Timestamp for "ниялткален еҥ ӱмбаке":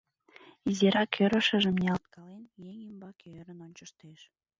1.81-3.27